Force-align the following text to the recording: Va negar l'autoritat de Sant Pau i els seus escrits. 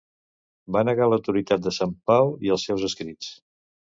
Va 0.77 0.81
negar 0.87 1.07
l'autoritat 1.09 1.61
de 1.67 1.75
Sant 1.77 1.93
Pau 2.11 2.33
i 2.47 2.53
els 2.55 2.65
seus 2.71 2.87
escrits. 2.91 3.29